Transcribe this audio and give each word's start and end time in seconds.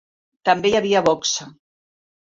També 0.49 0.71
hi 0.71 0.75
havia 0.81 1.05
boxa. 1.11 1.51